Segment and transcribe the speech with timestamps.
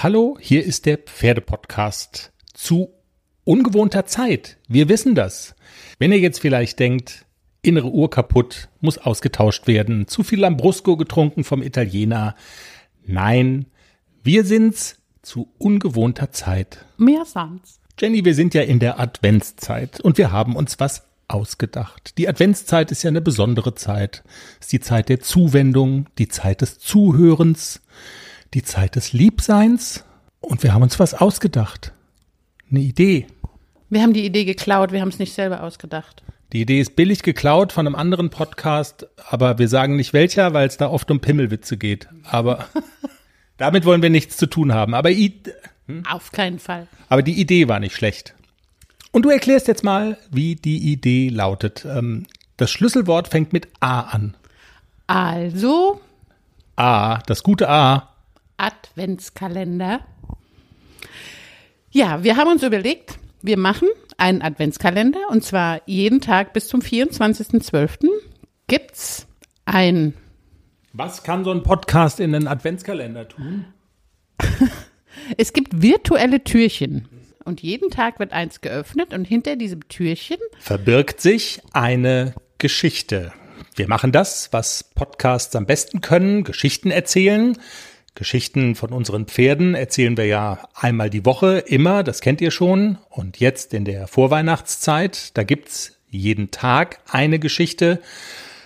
[0.00, 2.90] Hallo, hier ist der Pferdepodcast zu
[3.42, 4.56] ungewohnter Zeit.
[4.68, 5.56] Wir wissen das.
[5.98, 7.26] Wenn ihr jetzt vielleicht denkt,
[7.62, 12.36] innere Uhr kaputt, muss ausgetauscht werden, zu viel Lambrusco getrunken vom Italiener.
[13.06, 13.66] Nein,
[14.22, 16.86] wir sind's zu ungewohnter Zeit.
[16.96, 17.80] Mehr sonst.
[17.98, 22.16] Jenny, wir sind ja in der Adventszeit und wir haben uns was ausgedacht.
[22.18, 24.22] Die Adventszeit ist ja eine besondere Zeit.
[24.60, 27.80] Es ist die Zeit der Zuwendung, die Zeit des Zuhörens,
[28.54, 30.04] die Zeit des Liebseins
[30.40, 31.92] und wir haben uns was ausgedacht.
[32.70, 33.26] Eine Idee.
[33.90, 36.22] Wir haben die Idee geklaut, wir haben es nicht selber ausgedacht.
[36.52, 40.66] Die Idee ist billig geklaut von einem anderen Podcast, aber wir sagen nicht welcher, weil
[40.66, 42.08] es da oft um Pimmelwitze geht.
[42.24, 42.66] Aber
[43.58, 44.94] damit wollen wir nichts zu tun haben.
[44.94, 45.42] Aber, I
[45.86, 46.04] hm?
[46.06, 46.86] auf keinen Fall.
[47.10, 48.34] Aber die Idee war nicht schlecht.
[49.12, 51.84] Und du erklärst jetzt mal, wie die Idee lautet.
[51.84, 52.26] Ähm,
[52.56, 54.34] das Schlüsselwort fängt mit A an.
[55.06, 56.00] Also.
[56.76, 58.14] A, das gute A.
[58.58, 60.00] Adventskalender.
[61.90, 63.88] Ja, wir haben uns überlegt, wir machen
[64.18, 68.08] einen Adventskalender und zwar jeden Tag bis zum 24.12.
[68.66, 69.26] gibt's
[69.64, 70.12] ein.
[70.92, 73.64] Was kann so ein Podcast in einen Adventskalender tun?
[75.36, 77.08] es gibt virtuelle Türchen
[77.44, 83.32] und jeden Tag wird eins geöffnet und hinter diesem Türchen verbirgt sich eine Geschichte.
[83.76, 87.56] Wir machen das, was Podcasts am besten können, Geschichten erzählen.
[88.18, 92.98] Geschichten von unseren Pferden erzählen wir ja einmal die Woche, immer, das kennt ihr schon.
[93.10, 98.00] Und jetzt in der Vorweihnachtszeit, da gibt's jeden Tag eine Geschichte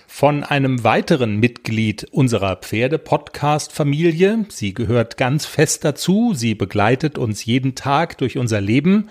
[0.07, 4.47] von einem weiteren Mitglied unserer Pferde-Podcast-Familie.
[4.49, 6.33] Sie gehört ganz fest dazu.
[6.33, 9.09] Sie begleitet uns jeden Tag durch unser Leben.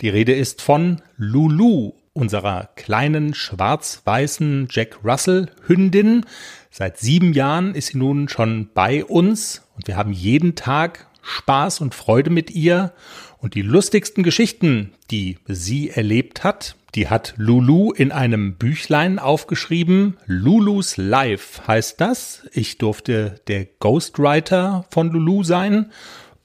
[0.00, 6.26] Die Rede ist von Lulu, unserer kleinen schwarz-weißen Jack Russell Hündin.
[6.70, 11.80] Seit sieben Jahren ist sie nun schon bei uns und wir haben jeden Tag Spaß
[11.80, 12.92] und Freude mit ihr.
[13.38, 20.16] Und die lustigsten Geschichten, die sie erlebt hat, die hat Lulu in einem Büchlein aufgeschrieben.
[20.26, 22.48] Lulus Life heißt das.
[22.52, 25.92] Ich durfte der Ghostwriter von Lulu sein.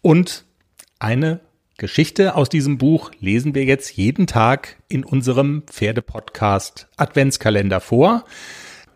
[0.01, 0.45] Und
[0.99, 1.41] eine
[1.77, 8.23] Geschichte aus diesem Buch lesen wir jetzt jeden Tag in unserem Pferdepodcast Adventskalender vor.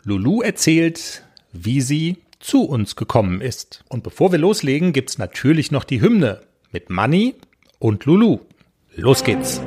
[0.04, 3.84] Lulu erzählt, wie sie zu uns gekommen ist.
[3.90, 6.42] Und bevor wir loslegen, gibt's natürlich noch die Hymne
[6.72, 7.36] mit Manny
[7.80, 8.40] und Lulu.
[8.96, 9.62] Los geht's!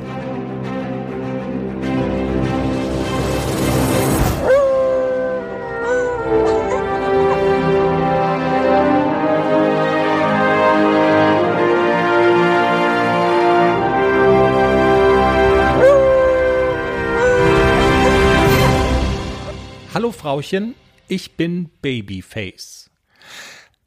[19.93, 20.73] Hallo Frauchen,
[21.07, 22.89] ich bin Babyface.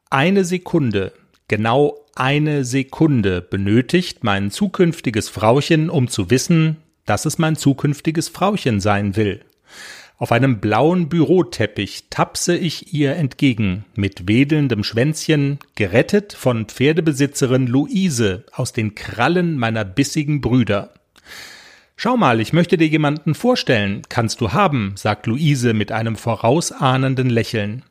[0.08, 1.12] Eine Sekunde,
[1.48, 8.78] genau eine Sekunde benötigt mein zukünftiges Frauchen, um zu wissen, dass es mein zukünftiges Frauchen
[8.78, 9.44] sein will.
[10.16, 18.44] Auf einem blauen Büroteppich tapse ich ihr entgegen, mit wedelndem Schwänzchen, gerettet von Pferdebesitzerin Luise
[18.52, 20.94] aus den Krallen meiner bissigen Brüder.
[21.98, 24.02] Schau mal, ich möchte dir jemanden vorstellen.
[24.10, 27.84] Kannst du haben, sagt Luise mit einem vorausahnenden Lächeln.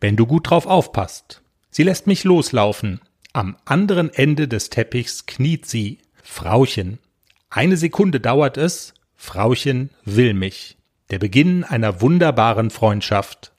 [0.00, 1.42] Wenn du gut drauf aufpasst.
[1.70, 3.00] Sie lässt mich loslaufen.
[3.32, 5.98] Am anderen Ende des Teppichs kniet sie.
[6.24, 6.98] Frauchen.
[7.50, 8.94] Eine Sekunde dauert es.
[9.14, 10.76] Frauchen will mich.
[11.10, 13.52] Der Beginn einer wunderbaren Freundschaft.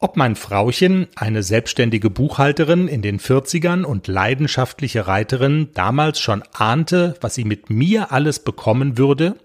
[0.00, 7.16] Ob mein Frauchen, eine selbstständige Buchhalterin in den 40ern und leidenschaftliche Reiterin, damals schon ahnte,
[7.20, 9.36] was sie mit mir alles bekommen würde?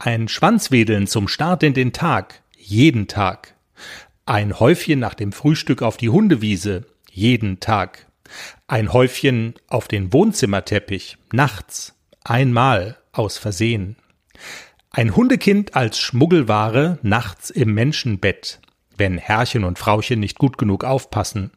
[0.00, 3.54] Ein Schwanzwedeln zum Start in den Tag, jeden Tag.
[4.26, 8.06] Ein Häufchen nach dem Frühstück auf die Hundewiese, jeden Tag.
[8.66, 11.94] Ein Häufchen auf den Wohnzimmerteppich, nachts,
[12.24, 13.94] einmal, aus Versehen.
[14.90, 18.58] Ein Hundekind als Schmuggelware nachts im Menschenbett,
[19.00, 21.50] wenn Herrchen und Frauchen nicht gut genug aufpassen.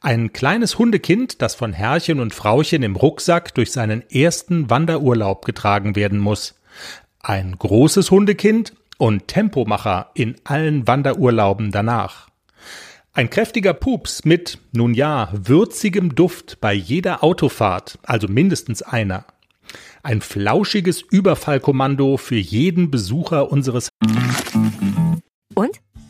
[0.00, 5.96] Ein kleines Hundekind, das von Herrchen und Frauchen im Rucksack durch seinen ersten Wanderurlaub getragen
[5.96, 6.58] werden muss.
[7.20, 12.28] Ein großes Hundekind und Tempomacher in allen Wanderurlauben danach.
[13.12, 19.24] Ein kräftiger Pups mit, nun ja, würzigem Duft bei jeder Autofahrt, also mindestens einer.
[20.04, 23.88] Ein flauschiges Überfallkommando für jeden Besucher unseres.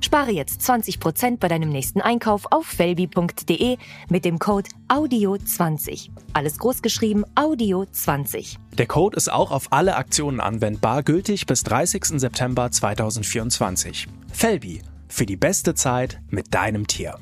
[0.00, 3.76] Spare jetzt 20% bei deinem nächsten Einkauf auf felbi.de
[4.08, 6.10] mit dem Code AUDIO20.
[6.32, 8.56] Alles großgeschrieben AUDIO20.
[8.78, 12.20] Der Code ist auch auf alle Aktionen anwendbar, gültig bis 30.
[12.20, 14.06] September 2024.
[14.32, 17.18] Felbi, für die beste Zeit mit deinem Tier.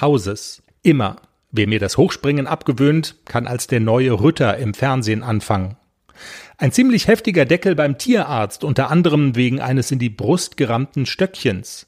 [0.00, 0.62] Hauses.
[0.82, 1.16] Immer.
[1.50, 5.76] Wer mir das Hochspringen abgewöhnt, kann als der neue Rütter im Fernsehen anfangen.
[6.58, 11.86] Ein ziemlich heftiger Deckel beim Tierarzt, unter anderem wegen eines in die Brust gerammten Stöckchens.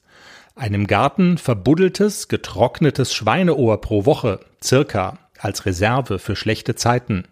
[0.54, 7.24] Einem Garten verbuddeltes, getrocknetes Schweineohr pro Woche, circa, als Reserve für schlechte Zeiten.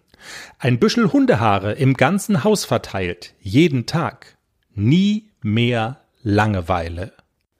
[0.58, 4.36] Ein Büschel Hundehaare im ganzen Haus verteilt, jeden Tag.
[4.74, 7.12] Nie mehr Langeweile.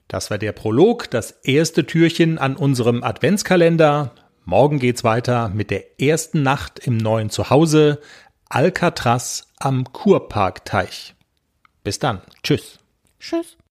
[0.09, 4.13] Das war der Prolog, das erste Türchen an unserem Adventskalender.
[4.45, 8.01] Morgen geht's weiter mit der ersten Nacht im neuen Zuhause,
[8.55, 11.17] Alcatraz am Kurparkteich.
[11.83, 12.23] Bis dann.
[12.45, 12.79] Tschüss.
[13.19, 13.57] Tschüss.